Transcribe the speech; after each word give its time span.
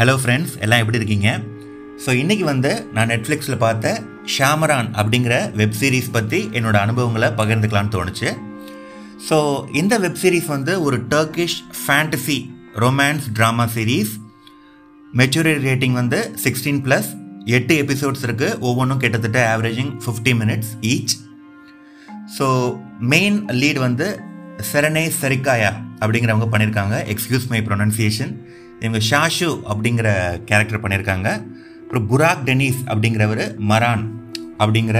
Hello 0.00 0.12
friends 0.20 0.52
எல்லாம் 0.64 0.80
எப்படி 0.82 0.98
இருக்கீங்க? 0.98 1.30
ஸோ 2.02 2.10
இன்றைக்கி 2.20 2.44
வந்து 2.50 2.70
நான் 2.96 3.10
நெட்ஃப்ளிக்ஸில் 3.12 3.62
பார்த்த 3.64 3.88
ஷாமரான் 4.34 4.88
அப்படிங்கிற 5.00 5.34
வெப் 5.58 5.76
சீரிஸ் 5.80 6.08
பற்றி 6.14 6.38
என்னோடய 6.58 6.84
அனுபவங்களை 6.86 7.28
பகிர்ந்துக்கலான்னு 7.40 7.92
தோணுச்சு. 7.96 8.28
ஸோ 9.26 9.38
இந்த 9.80 9.94
வெப் 10.04 10.20
சீரிஸ் 10.22 10.48
வந்து 10.54 10.74
ஒரு 10.86 10.98
Turkish 11.14 11.58
fantasy 11.80 12.38
romance 12.84 13.26
drama 13.38 13.66
series 13.76 14.12
maturity 15.12 15.66
rating 15.68 15.98
வந்து 16.00 16.20
சிக்ஸ்டீன் 16.44 16.80
ப்ளஸ் 16.86 17.10
எட்டு 17.58 17.76
எபிசோட்ஸ் 17.84 18.24
இருக்குது 18.28 18.58
ஒவ்வொன்றும் 18.70 19.02
கிட்டத்தட்ட 19.04 19.42
averaging 19.54 19.92
fifty 20.06 20.34
minutes 20.42 20.72
each 20.94 21.14
so 22.38 22.48
main 23.14 23.38
lead 23.60 23.82
வந்து 23.86 24.08
செரனே 24.72 25.06
சரிக்காயா 25.22 25.72
அப்படிங்கிறவங்க 26.00 26.48
பண்ணியிருக்காங்க 26.52 26.96
எக்ஸ்கியூஸ் 27.06 27.48
மை 27.48 27.60
ப்ரொனன்சியேஷன் 27.60 28.32
இவங்க 28.80 29.00
ஷாஷு 29.10 29.50
அப்படிங்கிற 29.70 30.08
கேரக்டர் 30.44 30.82
பண்ணியிருக்காங்க 30.82 31.28
அப்புறம் 31.82 32.06
புராக் 32.06 32.44
டெனிஸ் 32.44 32.82
அப்படிங்கிறவர் 32.88 33.44
மரான் 33.70 34.04
அப்படிங்கிற 34.58 34.98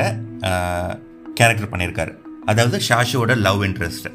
கேரக்டர் 1.35 1.71
பண்ணியிருக்காரு 1.73 2.13
அதாவது 2.45 2.79
ஷாஷுவோட 2.89 3.33
லவ் 3.39 3.63
இன்ட்ரெஸ்ட் 3.65 4.09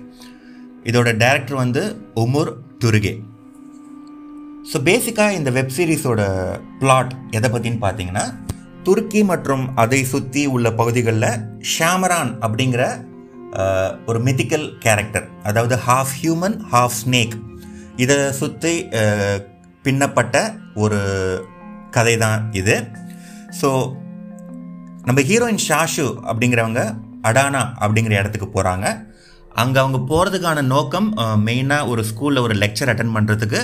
இதோட 0.86 1.10
டேரக்டர் 1.18 1.58
வந்து 1.58 1.84
உமுர் 2.16 2.52
துருகே 2.80 3.14
ஸோ 4.72 4.78
பேசிக்காக 4.84 5.34
இந்த 5.34 5.50
வெப் 5.52 5.74
சீரிஸோட 5.76 6.22
பிளாட் 6.80 7.14
எதை 7.32 7.50
பற்றின்னு 7.50 7.82
பார்த்தீங்கன்னா 7.82 8.26
துருக்கி 8.84 9.22
மற்றும் 9.24 9.66
அதை 9.76 10.00
சுற்றி 10.04 10.42
உள்ள 10.48 10.68
பகுதிகளில் 10.72 11.30
ஷாமரான் 11.74 12.32
அப்படிங்கிற 12.42 12.84
ஒரு 14.05 14.20
மித்திக்கல் 14.20 14.77
கேரக்டர் 14.80 15.30
அதாவது 15.44 15.76
ஹாஃப் 15.76 16.13
ஹியூமன் 16.24 16.57
ஹாஃப் 16.71 16.98
ஸ்னேக் 17.05 17.35
இதை 17.96 18.32
சுற்றி 18.32 18.90
பின்னப்பட்ட 19.84 20.54
ஒரு 20.74 20.99
கதை 21.91 22.18
தான் 22.18 22.49
இது. 22.54 22.76
ஸோ 23.62 23.96
நம்ம 25.05 25.21
ஹீரோயின் 25.21 25.63
ஷாஷு 25.70 26.05
அப்படிங்கிறவங்க 26.24 26.96
அடானா 27.21 27.74
அப்படிங்கிற 27.80 28.12
இடத்துக்கு 28.12 28.62
போகிறாங்க 28.62 28.88
அங்கே 29.52 29.80
அவங்க 29.80 29.98
போகிறதுக்கான 29.98 30.62
நோக்கம் 30.62 31.13
மெயினாக 31.46 31.87
ஒரு 31.87 32.04
ஸ்கூலில் 32.04 32.41
ஒரு 32.41 32.54
லெக்சர் 32.54 32.90
அட்டன் 32.90 33.15
பண்ணுறதுக்கு 33.15 33.62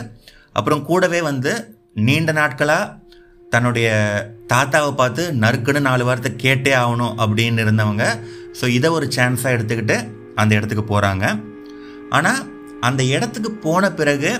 அப்புறம் 0.53 0.85
கூடவே 0.85 1.21
வந்து 1.21 1.51
நீண்ட 1.94 2.31
நாட்களாக 2.31 2.99
தன்னுடைய 3.51 3.88
தாத்தாவை 4.47 4.95
பார்த்து 4.95 5.33
நறுக்குன்னு 5.33 5.79
நாலு 5.79 6.03
வாரத்தை 6.03 6.35
கேட்டே 6.35 6.73
ஆகணும் 6.75 7.17
அப்படின்னு 7.17 7.61
இருந்தவங்க 7.61 8.05
ஸோ 8.59 8.66
இதை 8.77 8.89
ஒரு 8.97 9.05
சான்ஸாக 9.16 9.55
எடுத்துக்கிட்டு 9.55 9.97
அந்த 10.41 10.52
இடத்துக்கு 10.57 10.85
போகிறாங்க 10.91 11.25
ஆனால் 12.17 12.41
அந்த 12.88 13.02
இடத்துக்கு 13.16 13.52
போன 13.66 13.91
பிறகு 13.99 14.31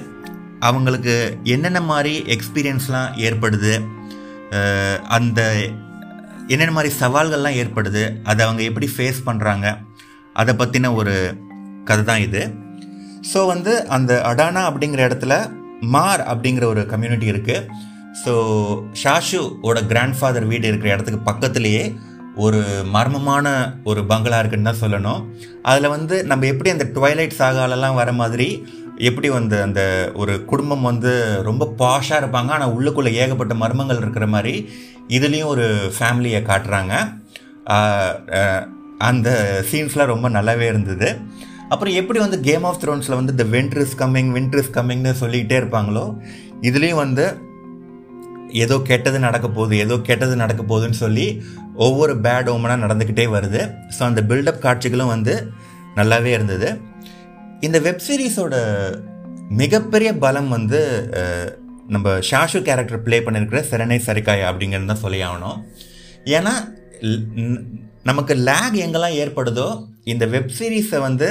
அவங்களுக்கு 0.68 1.14
என்னென்ன 1.54 1.80
மாதிரி 1.92 2.14
எக்ஸ்பீரியன்ஸ்லாம் 2.36 3.14
ஏற்படுது? 3.28 3.74
அந்த 5.18 5.40
என்னென்ன 6.54 6.74
மாதிரி 6.78 6.92
சவால்கள்லாம் 7.00 7.58
ஏற்படுது? 7.62 8.04
அதை 8.30 8.42
அவங்க 8.48 8.62
எப்படி 8.70 8.88
ஃபேஸ் 8.96 9.20
பண்ணுறாங்க 9.28 9.68
அதை 10.42 10.54
பற்றின 10.62 10.92
ஒரு 11.00 11.16
கதை 11.90 12.04
தான் 12.10 12.24
இது. 12.28 12.42
ஸோ 13.32 13.40
வந்து 13.54 13.74
அந்த 13.96 14.12
அடானா 14.32 14.62
அப்படிங்கிற 14.70 15.02
இடத்துல 15.10 15.34
மார் 15.96 16.24
அப்படிங்கிற 16.32 16.66
ஒரு 16.74 16.82
கம்யூனிட்டி 16.94 17.28
இருக்குது 17.34 17.68
ஸோ 18.24 18.34
ஷாஷுவோட 19.04 19.80
கிராண்ட் 19.92 20.18
ஃபாதர் 20.20 20.48
வீடு 20.52 20.66
இருக்கிற 20.72 20.90
இடத்துக்கு 20.96 21.28
பக்கத்துலேயே 21.30 21.84
ஒரு 22.36 22.60
மர்மமான 22.94 23.48
ஒரு 23.84 24.02
பங்களா 24.06 24.40
இருக்குன்னு 24.40 24.70
தான் 24.70 24.84
சொல்லணும். 24.84 25.22
அதில் 25.62 25.94
வந்து 25.96 26.16
நம்ம 26.26 26.46
எப்படி 26.46 26.70
அந்த 26.70 26.86
டுவைலைட் 26.96 27.40
சாகாலெல்லாம் 27.40 28.00
வர 28.02 28.12
மாதிரி 28.22 28.50
எப்படி 29.10 29.30
வந்து 29.30 29.62
அந்த 29.62 29.82
ஒரு 30.14 30.34
குடும்பம் 30.46 30.88
வந்து 30.90 31.12
ரொம்ப 31.44 31.70
பாஷாக 31.78 32.22
இருப்பாங்க 32.22 32.50
ஆனால் 32.56 32.74
உள்ளுக்குள்ளே 32.78 33.12
ஏகப்பட்ட 33.22 33.54
மர்மங்கள் 33.54 34.02
இருக்கிற 34.04 34.28
மாதிரி 34.28 34.56
இதுலேயும் 35.08 35.52
ஒரு 35.54 35.66
ஃபேமிலியை 35.98 36.42
காட்டுறாங்க. 36.50 36.94
அந்த 38.98 39.30
சீன்ஸ்லாம் 39.72 40.14
ரொம்ப 40.14 40.30
நல்லாவே 40.30 40.68
இருந்தது. 40.72 41.10
அப்புறம் 41.70 41.94
எப்படி 41.94 42.20
வந்து 42.20 42.40
கேம் 42.40 42.64
ஆஃப் 42.64 42.80
த்ரோன்ஸில் 42.84 43.20
வந்து 43.20 43.36
இந்த 43.36 43.46
winter 43.58 43.84
is 43.86 43.98
coming 44.00 44.32
winter 44.38 44.62
is 44.64 44.76
கம்மிங்னு 44.78 45.14
சொல்லிக்கிட்டே 45.22 45.58
இருப்பாங்களோ 45.62 46.06
இதுலேயும் 46.62 47.04
வந்து 47.06 47.26
ஏதோ 48.64 48.76
கெட்டது 48.90 49.20
நடக்க 49.26 49.48
போகுது 49.58 49.76
ஏதோ 49.86 49.96
கெட்டது 50.08 50.36
நடக்க 50.44 50.62
போகுதுன்னு 50.72 51.00
சொல்லி 51.04 51.26
ஒவ்வொரு 51.86 52.14
பேட் 52.26 52.52
ஓமனாக 52.54 52.84
நடந்துக்கிட்டே 52.86 53.26
வருது. 53.36 53.62
ஸோ 53.96 54.02
அந்த 54.10 54.22
பில்டப் 54.30 54.64
காட்சிகளும் 54.66 55.14
வந்து 55.16 55.36
நல்லாவே 56.00 56.32
இருந்தது. 56.38 56.70
இந்த 57.68 57.78
வெப் 57.88 58.06
சீரிஸோட 58.08 58.56
மிகப்பெரிய 59.62 60.10
பலம் 60.24 60.50
வந்து 60.58 60.80
நம்ம 61.94 62.14
ஷாஷு 62.30 62.60
கேரக்டர் 62.68 63.04
ப்ளே 63.06 63.18
பண்ணியிருக்கிற 63.26 63.62
செரனை 63.72 64.00
சரிக்காய் 64.08 64.44
அப்படிங்கிறது 64.50 64.92
தான் 64.92 65.04
சொல்லி 65.06 65.20
ஆகணும். 65.30 65.58
ஏன்னா 66.38 66.54
நமக்கு 68.10 68.34
லேக் 68.50 68.78
எங்கெல்லாம் 68.86 69.18
ஏற்படுதோ 69.24 69.68
இந்த 70.12 70.26
வெப் 70.36 70.54
சீரிஸை 70.60 71.00
வந்து 71.08 71.30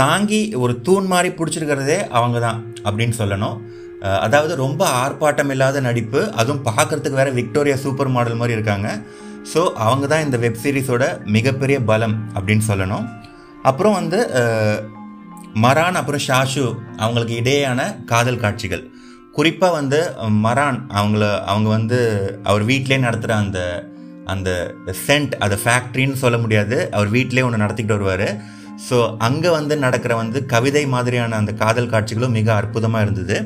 தாங்கி 0.00 0.40
ஒரு 0.62 0.74
தூண் 0.86 1.06
மாதிரி 1.12 1.30
பிடிச்சிருக்கிறதே 1.38 1.96
அவங்க 2.18 2.38
தான் 2.46 2.58
அப்படின்னு 2.86 3.14
சொல்லணும். 3.20 3.56
அதாவது 4.24 4.52
ரொம்ப 4.64 4.82
ஆர்ப்பாட்டம் 5.02 5.50
இல்லாத 5.54 5.80
நடிப்பு. 5.88 6.20
அதுவும் 6.40 6.62
பார்க்கறதுக்கு 6.68 7.20
வேறு 7.20 7.38
விக்டோரியா 7.38 7.76
சூப்பர் 7.84 8.14
மாடல் 8.16 8.40
மாதிரி 8.40 8.56
இருக்காங்க. 8.58 8.88
ஸோ 9.52 9.60
அவங்க 9.86 10.04
தான் 10.12 10.24
இந்த 10.26 10.36
வெப் 10.44 10.60
சீரிஸோட 10.62 11.04
மிகப்பெரிய 11.36 11.78
பலம் 11.90 12.16
அப்படின்னு 12.36 12.64
சொல்லணும். 12.70 13.06
அப்புறம் 13.70 13.96
வந்து 14.00 14.18
மரான் 15.64 15.98
அப்புறம் 16.00 16.22
ஷாஷு 16.28 16.64
அவங்களுக்கு 17.04 17.34
இடையேயான 17.42 17.80
காதல் 18.10 18.42
காட்சிகள். 18.44 18.84
குறிப்பாக 19.36 19.76
வந்து 19.78 19.98
மரான் 20.46 20.78
அவங்கள 20.98 21.24
அவங்க 21.52 21.68
வந்து 21.76 21.98
அவர் 22.50 22.64
வீட்டிலே 22.70 22.98
நடத்துகிற 23.06 23.34
அந்த 23.44 23.60
அந்த 24.32 24.50
சென்ட் 25.06 25.34
அது 25.44 25.56
ஃபேக்ட்ரின்னு 25.62 26.22
சொல்ல 26.22 26.36
முடியாது. 26.44 26.76
அவர் 26.96 27.10
வீட்டிலே 27.16 27.44
ஒன்று 27.46 27.62
நடத்திக்கிட்டு 27.64 27.98
வருவார். 27.98 28.28
ஸோ 28.86 28.96
அங்கே 29.26 29.50
வந்து 29.58 29.74
நடக்கிற 29.84 30.12
வந்து 30.22 30.38
கவிதை 30.52 30.82
மாதிரியான 30.94 31.38
அந்த 31.40 31.52
காதல் 31.62 31.92
காட்சிகளும் 31.94 32.36
மிக 32.38 32.48
அற்புதமாக 32.60 33.04
இருந்தது. 33.06 33.38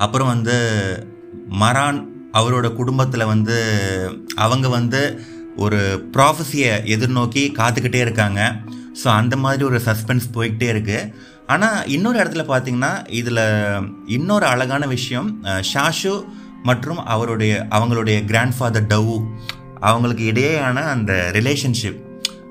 அப்புறம் 0.00 0.26
வந்து 0.26 0.56
மரான் 1.60 2.08
அவரோட 2.32 2.74
குடும்பத்தில் 2.74 3.24
வந்து 3.24 3.56
அவங்க 4.34 4.68
வந்து 4.68 5.00
ஒரு 5.56 6.10
ப்ராஃபஸியை 6.12 6.72
எதிர்நோக்கி 6.94 7.42
காத்துக்கிட்டே 7.58 8.00
இருக்காங்க. 8.00 8.40
ஸோ 9.04 9.08
அந்த 9.08 9.36
மாதிரி 9.36 9.64
ஒரு 9.64 9.80
சஸ்பென்ஸ் 9.86 10.26
போய்கிட்டே 10.34 10.68
இருக்குது 10.74 11.12
ஆனால் 11.46 11.86
இன்னொரு 11.86 12.18
இடத்துல 12.18 12.42
பார்த்தீங்கன்னா 12.48 13.10
இதில் 13.10 13.42
இன்னொரு 14.06 14.46
அழகான 14.46 14.86
விஷயம் 14.86 15.42
ஷாஷு 15.74 16.24
மற்றும் 16.62 17.00
அவருடைய 17.04 17.66
அவங்களுடைய 17.70 18.18
கிராண்ட்ஃபாதர் 18.24 18.86
டவு 18.86 19.16
அவங்களுக்கு 19.80 20.24
இடையேயான 20.32 20.84
அந்த 20.84 21.12
ரிலேஷன்ஷிப் 21.32 22.00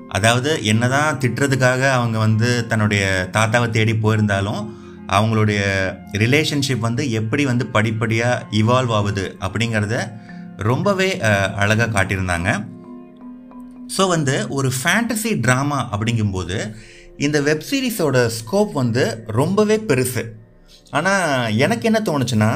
அதாவது 0.08 0.64
என்னதான் 0.64 1.18
திட்டுறதுக்காக 1.18 1.82
அவங்க 1.90 2.18
வந்து 2.18 2.66
தன்னுடைய 2.66 3.28
தாத்தாவை 3.32 3.70
தேடி 3.70 3.92
போயிருந்தாலும் 3.92 4.62
அவங்களுடைய 5.16 5.60
ரிலேஷன்ஷிப் 6.22 6.86
வந்து 6.88 7.04
எப்படி 7.20 7.44
வந்து 7.50 7.64
படிப்படியாக 7.76 8.42
இவால்வ் 8.60 8.94
ஆகுது 8.98 9.24
அப்படிங்கிறத 9.46 9.96
ரொம்பவே 10.70 11.10
அழகாக 11.62 11.90
காட்டியிருந்தாங்க. 11.96 12.50
ஸோ 13.96 14.02
வந்து 14.14 14.34
ஒரு 14.56 14.68
ஃபேண்டசி 14.78 15.30
ட்ராமா 15.44 15.78
அப்படிங்கும்போது 15.92 16.58
இந்த 17.26 17.38
வெப் 17.48 17.66
சீரிஸோட 17.68 18.18
ஸ்கோப் 18.38 18.72
வந்து 18.82 19.04
ரொம்பவே 19.38 19.76
பெருசு. 19.88 20.22
ஆனால் 20.98 21.54
எனக்கு 21.64 21.86
என்ன 21.90 21.98
தோணுச்சுன்னா 22.08 22.50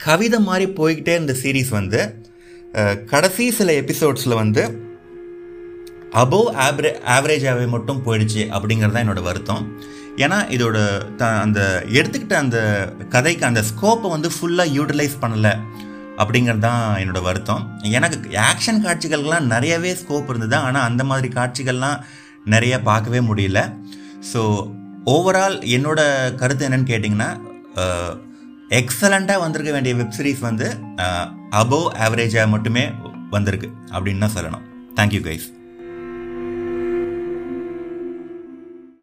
கவிதை 0.00 0.38
மாதிரி 0.48 0.66
போய்கிட்டே 0.78 1.14
இருந்த 1.18 1.34
சீரீஸ் 1.42 1.70
வந்து 1.78 2.00
கடைசி 3.12 3.44
சில 3.58 3.72
எபிசோட்ஸில் 3.82 4.40
வந்து 4.42 4.62
அபோவ் 6.22 6.50
ஆவரே 6.66 6.90
ஆவரேஜாகவே 7.14 7.66
மட்டும் 7.74 8.02
போயிடுச்சு 8.06 8.42
அப்படிங்கிறது 8.56 8.94
தான் 8.94 9.04
என்னோட 9.04 9.22
வருத்தம். 9.28 9.64
ஏன்னா 10.24 10.38
இதோட 10.54 10.78
த 11.20 11.26
அந்த 11.44 11.60
எடுத்துக்கிட்ட 11.98 12.34
அந்த 12.44 12.58
கதைக்கு 13.14 13.44
அந்த 13.50 13.60
ஸ்கோப்பை 13.70 14.08
வந்து 14.14 14.28
ஃபுல்லாக 14.36 14.74
யூட்டிலைஸ் 14.76 15.16
பண்ணலை 15.22 15.52
அப்படிங்கிறது 16.22 16.62
தான் 16.66 16.82
என்னோடய 17.00 17.26
வருத்தம். 17.26 17.62
எனக்கு 17.96 18.16
ஆக்ஷன் 18.50 18.80
காட்சிகள்லாம் 18.86 19.50
நிறையவே 19.52 19.92
ஸ்கோப் 20.00 20.30
இருந்தது 20.32 20.56
ஆனால் 20.68 20.86
அந்த 20.88 21.02
மாதிரி 21.10 21.28
காட்சிகள்லாம் 21.38 22.00
நிறைய 22.54 22.74
பார்க்கவே 22.88 23.20
முடியல. 23.28 23.60
ஸோ 24.30 24.40
ஓவரால் 25.14 25.58
என்னோட 25.76 26.00
கருத்து 26.40 26.66
என்னன்னு 26.68 26.90
கேட்டிங்கன்னா 26.92 27.30
எக்ஸலண்ட்டாக 28.80 29.42
வந்திருக்க 29.44 29.70
வேண்டிய 29.76 29.94
வெப் 30.00 30.16
சீரிஸ் 30.16 30.42
வந்து 30.48 30.66
அபோவ் 31.60 31.86
ஆவரேஜாக 32.06 32.48
மட்டுமே 32.54 32.84
வந்திருக்கு 33.36 33.70
அப்படின்னு 33.94 34.24
தான் 34.24 34.36
சொல்லணும். 34.36 34.66
Thank you 34.98 35.22
guys 35.28 35.46